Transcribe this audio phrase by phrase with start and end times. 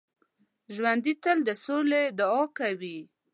[0.73, 2.97] ژوندي تل د سولې دعا کوي